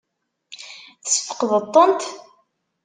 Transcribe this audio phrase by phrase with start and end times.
[1.03, 2.01] Tesfeqdeḍ-tent?